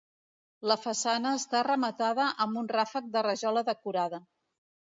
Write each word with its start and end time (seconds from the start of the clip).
La 0.71 0.77
façana 0.85 1.33
està 1.41 1.61
rematada 1.67 2.27
amb 2.47 2.63
un 2.63 2.73
ràfec 2.73 3.13
de 3.19 3.25
rajola 3.31 3.67
decorada. 3.71 4.25